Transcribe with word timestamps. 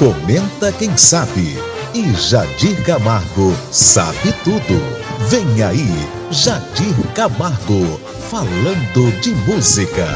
Comenta 0.00 0.72
quem 0.72 0.96
sabe. 0.96 1.58
E 1.92 2.10
Jadir 2.14 2.82
Camargo 2.86 3.52
sabe 3.70 4.32
tudo. 4.42 4.80
Vem 5.28 5.62
aí, 5.62 5.90
Jadir 6.30 6.96
Camargo, 7.14 8.00
falando 8.30 9.20
de 9.20 9.34
música. 9.46 10.06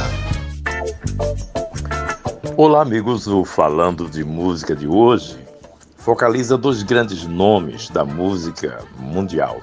Olá, 2.57 2.81
amigos. 2.81 3.27
O 3.27 3.45
Falando 3.45 4.09
de 4.09 4.25
Música 4.25 4.75
de 4.75 4.87
hoje 4.87 5.37
focaliza 5.99 6.57
dois 6.57 6.83
grandes 6.83 7.25
nomes 7.27 7.91
da 7.91 8.07
música 8.07 8.83
mundial. 8.99 9.61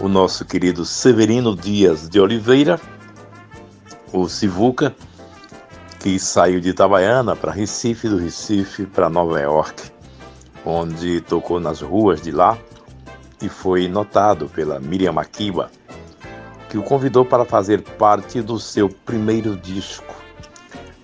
O 0.00 0.08
nosso 0.08 0.44
querido 0.44 0.84
Severino 0.84 1.54
Dias 1.54 2.08
de 2.08 2.18
Oliveira, 2.18 2.80
o 4.12 4.28
Sivuca, 4.28 4.92
que 6.00 6.18
saiu 6.18 6.60
de 6.60 6.70
Itabaiana 6.70 7.36
para 7.36 7.52
Recife, 7.52 8.08
do 8.08 8.16
Recife 8.16 8.86
para 8.86 9.10
Nova 9.10 9.38
York, 9.38 9.92
onde 10.64 11.20
tocou 11.20 11.60
nas 11.60 11.82
ruas 11.82 12.22
de 12.22 12.30
lá 12.30 12.56
e 13.40 13.50
foi 13.50 13.86
notado 13.86 14.48
pela 14.48 14.80
Miriam 14.80 15.12
Makiba, 15.12 15.70
que 16.70 16.78
o 16.78 16.82
convidou 16.82 17.22
para 17.22 17.44
fazer 17.44 17.82
parte 17.82 18.40
do 18.40 18.58
seu 18.58 18.88
primeiro 18.88 19.54
disco, 19.56 20.14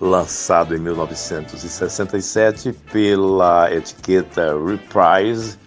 lançado 0.01 0.75
em 0.75 0.79
1967 0.79 2.73
pela 2.91 3.71
etiqueta 3.71 4.55
Reprise 4.57 5.59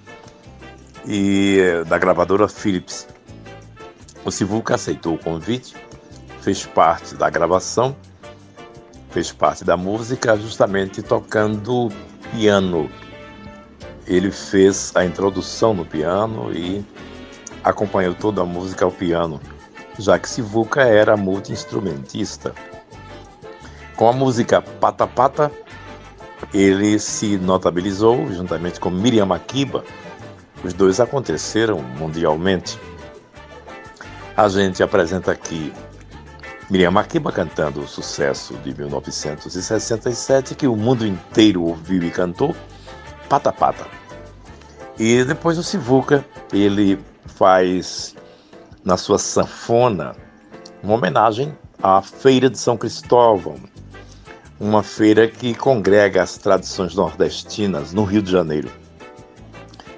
e 1.07 1.85
da 1.87 1.99
gravadora 1.99 2.49
Philips. 2.49 3.07
O 4.24 4.30
Sivuca 4.33 4.74
aceitou 4.74 5.15
o 5.15 5.19
convite, 5.19 5.77
fez 6.41 6.66
parte 6.66 7.15
da 7.15 7.30
gravação 7.30 7.95
fez 9.11 9.33
parte 9.33 9.65
da 9.65 9.77
música 9.77 10.37
justamente 10.37 11.03
tocando 11.03 11.89
piano. 12.33 12.91
Ele 14.07 14.30
fez 14.30 14.93
a 14.95 15.05
introdução 15.05 15.75
no 15.75 15.85
piano 15.85 16.52
e 16.52 16.85
acompanhou 17.63 18.15
toda 18.15 18.43
a 18.43 18.47
música 18.47 18.85
ao 18.85 18.91
piano, 18.91 19.41
já 19.99 20.19
que 20.19 20.29
Sivuca 20.29 20.83
era 20.83 21.17
multi-instrumentista. 21.17 22.55
Com 23.97 24.09
a 24.09 24.13
música 24.13 24.63
Pata 24.63 25.07
Pata, 25.07 25.52
ele 26.55 26.99
se 26.99 27.37
notabilizou 27.37 28.33
juntamente 28.33 28.80
com 28.80 28.91
Miriam 28.91 29.27
Makeba. 29.27 29.85
Os 30.65 30.73
dois 30.73 31.01
aconteceram 31.01 31.80
mundialmente. 31.80 32.79
A 34.37 34.49
gente 34.49 34.83
apresenta 34.83 35.33
aqui 35.33 35.73
Miriam 36.71 36.93
Makeba 36.93 37.32
cantando 37.32 37.80
o 37.80 37.88
sucesso 37.88 38.54
de 38.59 38.73
1967 38.73 40.54
que 40.54 40.68
o 40.68 40.77
mundo 40.77 41.04
inteiro 41.04 41.65
ouviu 41.65 42.01
e 42.04 42.10
cantou, 42.12 42.54
Pata 43.29 43.52
Pata. 43.52 43.87
E 44.96 45.24
depois 45.24 45.59
o 45.59 45.65
Sivuca, 45.65 46.24
ele 46.52 46.96
faz 47.27 48.15
na 48.85 48.96
sua 48.96 49.18
sanfona 49.18 50.15
uma 50.80 50.95
homenagem 50.95 51.52
à 51.82 52.01
Feira 52.01 52.49
de 52.49 52.57
São 52.57 52.77
Cristóvão, 52.77 53.57
uma 54.60 54.84
feira 54.84 55.27
que 55.27 55.55
congrega 55.55 56.23
as 56.23 56.38
tradições 56.38 56.95
nordestinas 56.95 57.93
no 57.93 58.05
Rio 58.05 58.23
de 58.23 58.30
Janeiro. 58.30 58.71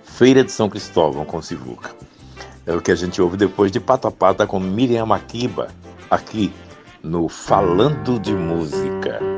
Feira 0.05 0.43
de 0.43 0.51
São 0.51 0.71
Cristóvão 0.71 1.27
com 1.27 1.43
Sivuca. 1.43 1.91
É 2.65 2.73
o 2.73 2.81
que 2.81 2.93
a 2.93 2.97
gente 2.97 3.21
ouve 3.21 3.37
depois 3.37 3.71
de 3.71 3.81
Pata 3.81 4.11
Pata 4.11 4.47
com 4.47 4.59
Miriam 4.59 5.05
Makiba, 5.05 5.69
aqui 6.13 6.53
no 7.03 7.27
Falando 7.27 8.19
de 8.21 8.35
Música. 8.35 9.32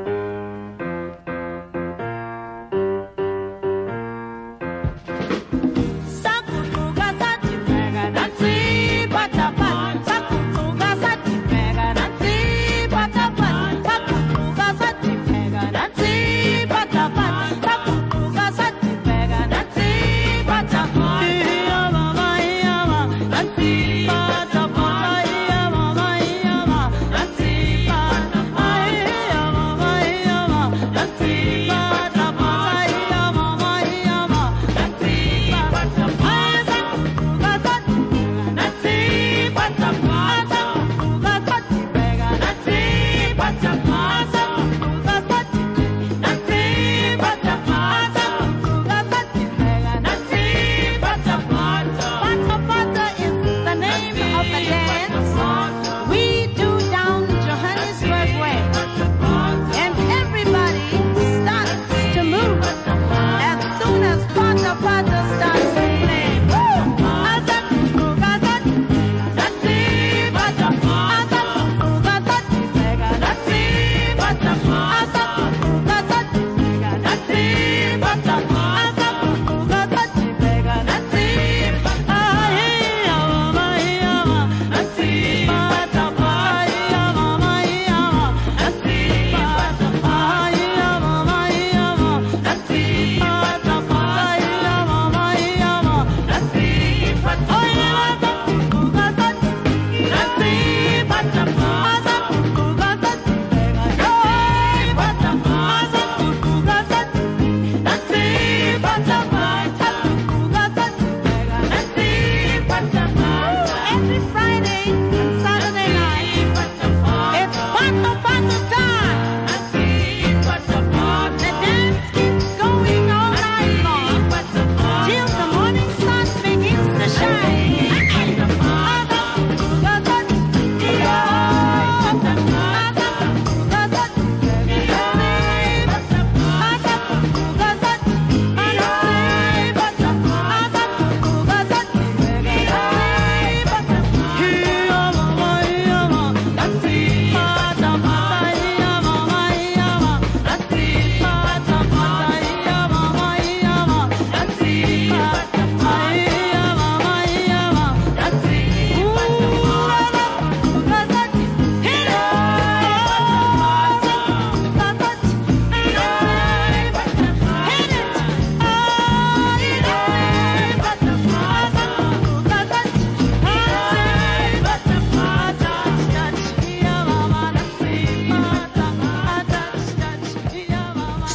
Santa 64.57 64.94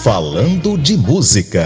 Falando 0.04 0.78
de 0.78 0.96
Música. 0.96 1.66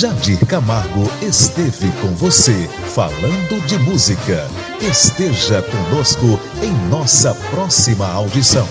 Jadir 0.00 0.46
Camargo 0.46 1.12
esteve 1.20 1.92
com 2.00 2.08
você 2.14 2.66
falando 2.94 3.66
de 3.66 3.78
música. 3.80 4.48
Esteja 4.80 5.60
conosco 5.60 6.40
em 6.62 6.72
nossa 6.88 7.34
próxima 7.50 8.10
audição. 8.10 8.66